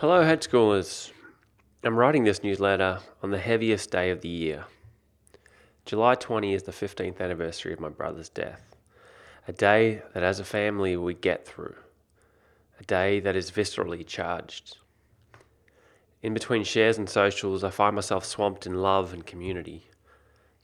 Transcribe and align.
Hello, 0.00 0.22
Hedge 0.22 0.46
Schoolers. 0.46 1.10
I'm 1.82 1.96
writing 1.96 2.22
this 2.22 2.44
newsletter 2.44 3.00
on 3.20 3.32
the 3.32 3.38
heaviest 3.38 3.90
day 3.90 4.10
of 4.10 4.20
the 4.20 4.28
year. 4.28 4.64
July 5.86 6.14
20 6.14 6.54
is 6.54 6.62
the 6.62 6.70
15th 6.70 7.20
anniversary 7.20 7.72
of 7.72 7.80
my 7.80 7.88
brother's 7.88 8.28
death. 8.28 8.76
A 9.48 9.52
day 9.52 10.02
that 10.14 10.22
as 10.22 10.38
a 10.38 10.44
family 10.44 10.96
we 10.96 11.14
get 11.14 11.44
through. 11.44 11.74
A 12.78 12.84
day 12.84 13.18
that 13.18 13.34
is 13.34 13.50
viscerally 13.50 14.06
charged. 14.06 14.76
In 16.22 16.32
between 16.32 16.62
shares 16.62 16.96
and 16.96 17.10
socials, 17.10 17.64
I 17.64 17.70
find 17.70 17.96
myself 17.96 18.24
swamped 18.24 18.68
in 18.68 18.80
love 18.80 19.12
and 19.12 19.26
community. 19.26 19.90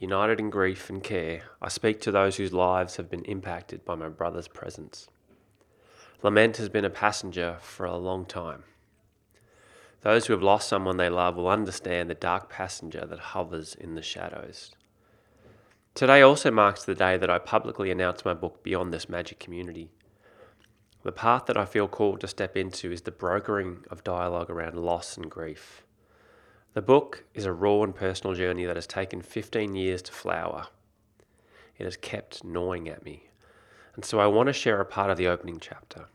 United 0.00 0.40
in 0.40 0.50
grief 0.50 0.90
and 0.90 1.04
care, 1.04 1.42
I 1.62 1.68
speak 1.68 2.00
to 2.00 2.10
those 2.10 2.34
whose 2.34 2.52
lives 2.52 2.96
have 2.96 3.08
been 3.08 3.24
impacted 3.26 3.84
by 3.84 3.94
my 3.94 4.08
brother's 4.08 4.48
presence. 4.48 5.06
Lament 6.20 6.56
has 6.56 6.68
been 6.68 6.84
a 6.84 6.90
passenger 6.90 7.58
for 7.60 7.86
a 7.86 7.96
long 7.96 8.26
time. 8.26 8.64
Those 10.02 10.26
who 10.26 10.32
have 10.32 10.42
lost 10.42 10.68
someone 10.68 10.96
they 10.96 11.10
love 11.10 11.36
will 11.36 11.48
understand 11.48 12.08
the 12.08 12.14
dark 12.14 12.48
passenger 12.48 13.04
that 13.06 13.18
hovers 13.18 13.74
in 13.74 13.94
the 13.94 14.02
shadows. 14.02 14.72
Today 15.94 16.22
also 16.22 16.50
marks 16.50 16.84
the 16.84 16.94
day 16.94 17.18
that 17.18 17.28
I 17.28 17.38
publicly 17.38 17.90
announce 17.90 18.24
my 18.24 18.32
book 18.32 18.62
Beyond 18.62 18.94
This 18.94 19.08
Magic 19.08 19.38
Community. 19.38 19.90
The 21.02 21.12
path 21.12 21.46
that 21.46 21.56
I 21.56 21.64
feel 21.64 21.88
called 21.88 22.20
to 22.20 22.28
step 22.28 22.56
into 22.56 22.92
is 22.92 23.02
the 23.02 23.10
brokering 23.10 23.84
of 23.90 24.04
dialogue 24.04 24.50
around 24.50 24.76
loss 24.76 25.16
and 25.16 25.30
grief. 25.30 25.82
The 26.72 26.82
book 26.82 27.24
is 27.34 27.44
a 27.44 27.52
raw 27.52 27.82
and 27.82 27.94
personal 27.94 28.34
journey 28.34 28.64
that 28.64 28.76
has 28.76 28.86
taken 28.86 29.20
15 29.20 29.74
years 29.74 30.00
to 30.02 30.12
flower. 30.12 30.68
It 31.76 31.84
has 31.84 31.96
kept 31.96 32.44
gnawing 32.44 32.88
at 32.88 33.04
me, 33.04 33.30
and 33.94 34.04
so 34.04 34.20
I 34.20 34.26
want 34.28 34.46
to 34.46 34.52
share 34.52 34.80
a 34.80 34.84
part 34.84 35.10
of 35.10 35.16
the 35.16 35.26
opening 35.26 35.58
chapter. 35.60 36.06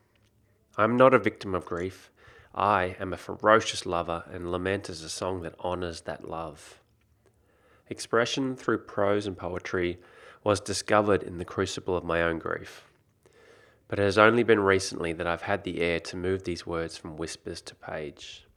I'm 0.77 0.95
not 0.95 1.13
a 1.13 1.20
victim 1.20 1.53
of 1.53 1.66
grief. 1.66 2.09
I 2.58 2.95
am 3.02 3.12
a 3.12 3.18
ferocious 3.18 3.86
lover, 3.86 4.23
and 4.32 4.50
Lament 4.50 4.89
is 4.89 5.02
a 5.02 5.09
song 5.09 5.42
that 5.42 5.59
honours 5.59 6.02
that 6.02 6.30
love. 6.30 6.80
Expression 7.89 8.56
through 8.56 8.78
prose 8.78 9.28
and 9.28 9.38
poetry 9.38 10.00
was 10.42 10.62
discovered 10.62 11.22
in 11.22 11.38
the 11.38 11.44
crucible 11.44 11.97
of 11.97 12.06
my 12.06 12.22
own 12.22 12.39
grief. 12.39 12.86
But 13.89 14.00
it 14.00 14.03
has 14.03 14.17
only 14.17 14.44
been 14.44 14.62
recently 14.62 15.12
that 15.12 15.28
I've 15.28 15.42
had 15.42 15.66
the 15.66 15.81
air 15.81 16.00
to 16.00 16.16
move 16.16 16.44
these 16.44 16.66
words 16.66 16.95
from 16.97 17.17
whispers 17.17 17.59
to 17.64 17.75
page. 17.75 18.47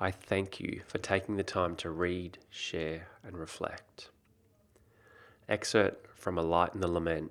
I 0.00 0.10
thank 0.10 0.58
you 0.58 0.82
for 0.88 0.98
taking 0.98 1.36
the 1.36 1.44
time 1.44 1.76
to 1.76 1.90
read, 1.90 2.38
share, 2.50 3.08
and 3.22 3.38
reflect. 3.38 4.10
Excerpt 5.48 6.18
from 6.18 6.36
A 6.36 6.42
Light 6.42 6.74
in 6.74 6.80
the 6.80 6.90
Lament. 6.90 7.30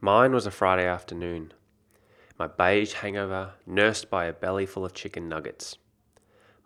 Mine 0.00 0.32
was 0.32 0.46
a 0.46 0.50
Friday 0.50 0.86
afternoon 0.86 1.52
my 2.38 2.46
beige 2.46 2.92
hangover 2.92 3.54
nursed 3.66 4.08
by 4.08 4.26
a 4.26 4.32
belly 4.32 4.64
full 4.64 4.84
of 4.84 4.94
chicken 4.94 5.28
nuggets. 5.28 5.76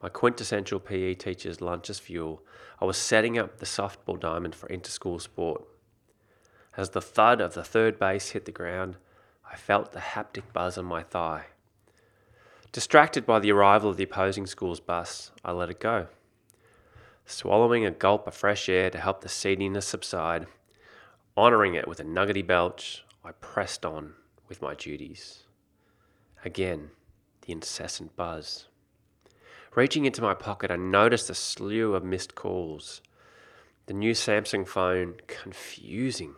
My 0.03 0.11
quintessential 0.11 0.81
PE 0.81 1.15
teacher's 1.15 1.63
lunch 1.63 1.89
as 1.89 1.99
fuel, 1.99 2.43
I 2.81 2.85
was 2.85 2.99
setting 2.99 3.39
up 3.39 3.59
the 3.59 3.65
softball 3.65 4.21
diamond 4.21 4.55
for 4.55 4.69
interschool 4.69 5.21
sport. 5.21 5.65
As 6.77 6.91
the 6.91 7.01
thud 7.01 7.41
of 7.41 7.55
the 7.55 7.65
third 7.65 7.99
base 7.99 8.31
hit 8.31 8.45
the 8.45 8.53
ground, 8.53 8.97
I 9.51 9.57
felt 9.57 9.93
the 9.93 10.01
haptic 10.01 10.53
buzz 10.53 10.77
on 10.77 10.85
my 10.85 11.03
thigh. 11.03 11.47
Distracted 12.73 13.25
by 13.25 13.39
the 13.39 13.53
arrival 13.53 13.91
of 13.91 13.97
the 13.97 14.05
opposing 14.05 14.47
school's 14.47 14.81
bus, 14.81 15.31
I 15.45 15.53
let 15.53 15.71
it 15.71 15.81
go. 15.81 16.09
Swallowing 17.25 17.87
a 17.87 17.91
gulp 17.91 18.27
of 18.27 18.35
fresh 18.35 18.69
air 18.69 18.91
to 18.91 18.99
help 18.99 19.21
the 19.21 19.29
seediness 19.29 19.87
subside, 19.87 20.47
honouring 21.37 21.75
it 21.75 21.89
with 21.89 22.01
a 22.01 22.05
nuggety 22.05 22.43
belch, 22.43 23.05
I 23.25 23.33
pressed 23.33 23.87
on 23.87 24.15
with 24.49 24.61
my 24.61 24.75
duties. 24.75 25.45
Again, 26.45 26.91
the 27.43 27.53
incessant 27.53 28.17
buzz. 28.17 28.69
Reaching 29.75 30.05
into 30.05 30.23
my 30.23 30.35
pocket, 30.35 30.71
I 30.71 30.77
noticed 30.77 31.31
a 31.31 31.35
slew 31.35 31.95
of 31.95 32.05
missed 32.05 32.35
calls. 32.35 33.01
The 33.87 33.95
new 33.95 34.13
Samsung 34.13 34.67
phone, 34.67 35.15
confusing. 35.27 36.35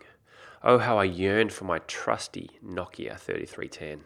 Oh, 0.63 0.77
how 0.77 0.97
I 0.97 1.03
yearned 1.03 1.51
for 1.51 1.65
my 1.65 1.79
trusty 1.79 2.51
Nokia 2.63 3.19
3310. 3.19 4.05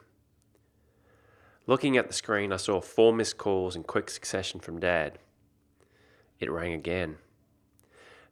Looking 1.68 1.98
at 1.98 2.08
the 2.08 2.14
screen, 2.14 2.52
I 2.52 2.58
saw 2.58 2.82
four 2.82 3.14
missed 3.14 3.38
calls 3.38 3.76
in 3.76 3.84
quick 3.84 4.10
succession 4.10 4.60
from 4.60 4.80
Dad. 4.80 5.20
It 6.40 6.50
rang 6.50 6.74
again. 6.74 7.18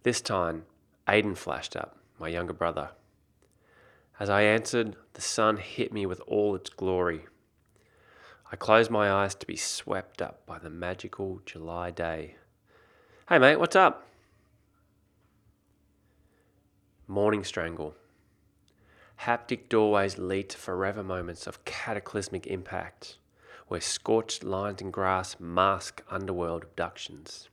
This 0.03 0.22
time, 0.22 0.66
Aiden 1.08 1.38
flashed 1.38 1.75
up, 1.75 1.97
my 2.18 2.30
younger 2.30 2.53
brother. 2.53 2.90
As 4.19 4.30
I 4.30 4.42
answered, 4.42 4.96
the 5.13 5.22
sun 5.22 5.58
hit 5.58 5.94
me 5.94 6.06
with 6.06 6.22
all 6.22 6.56
its 6.56 6.69
glory. 6.69 7.28
I 8.50 8.56
closed 8.56 8.90
my 8.90 9.12
eyes 9.12 9.35
to 9.35 9.46
be 9.46 9.58
swept 9.58 10.22
up 10.22 10.46
by 10.46 10.58
the 10.58 10.69
magical 10.69 11.41
July 11.46 11.91
day. 11.91 12.35
Hey, 13.28 13.40
mate, 13.40 13.58
what's 13.58 13.75
up? 13.75 14.08
Morning 17.07 17.44
strangle. 17.44 17.94
Haptic 19.24 19.68
doorways 19.68 20.18
lead 20.18 20.47
to 20.52 20.57
forever 20.57 21.03
moments 21.03 21.46
of 21.46 21.66
cataclysmic 21.66 22.47
impact, 22.47 23.18
where 23.68 23.81
scorched 23.81 24.46
lines 24.46 24.80
in 24.80 24.91
grass 24.91 25.36
mask 25.41 26.02
underworld 26.09 26.63
abductions. 26.63 27.50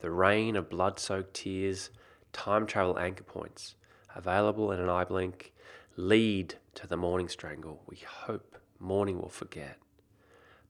The 0.00 0.10
rain 0.10 0.56
of 0.56 0.68
blood 0.68 0.98
soaked 0.98 1.34
tears, 1.34 1.90
time 2.32 2.66
travel 2.66 2.98
anchor 2.98 3.22
points, 3.22 3.76
available 4.16 4.72
in 4.72 4.80
an 4.80 4.88
eye 4.88 5.04
blink, 5.04 5.52
lead 5.96 6.56
to 6.74 6.88
the 6.88 6.96
morning 6.96 7.28
strangle 7.28 7.84
we 7.86 7.98
hope 7.98 8.58
morning 8.80 9.20
will 9.20 9.28
forget 9.28 9.78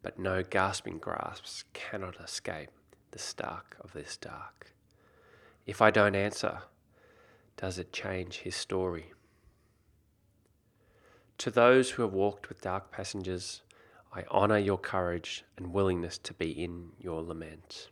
but 0.07 0.21
no 0.21 0.41
gasping 0.41 0.99
grasps 0.99 1.65
cannot 1.73 2.21
escape 2.21 2.71
the 3.11 3.19
stark 3.19 3.77
of 3.81 3.93
this 3.93 4.17
dark. 4.17 4.73
If 5.67 5.83
I 5.83 5.91
don't 5.91 6.15
answer, 6.15 6.61
does 7.57 7.77
it 7.77 7.93
change 7.93 8.37
his 8.37 8.55
story? 8.55 9.11
To 11.39 11.51
those 11.51 11.91
who 11.91 12.03
have 12.03 12.13
walked 12.13 12.49
with 12.49 12.61
dark 12.61 12.93
passengers, 12.93 13.63
I 14.15 14.23
honour 14.31 14.59
your 14.59 14.79
courage 14.79 15.45
and 15.57 15.73
willingness 15.73 16.19
to 16.19 16.35
be 16.35 16.53
in 16.53 16.91
your 17.01 17.21
lament. 17.21 17.89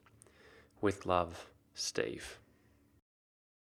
With 0.80 1.06
love, 1.06 1.50
Steve. 1.74 2.38